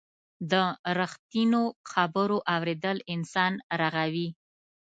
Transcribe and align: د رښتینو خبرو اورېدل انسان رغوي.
د 0.51 0.53
رښتینو 0.99 1.63
خبرو 1.91 2.37
اورېدل 2.55 2.97
انسان 3.13 3.53
رغوي. 3.81 4.29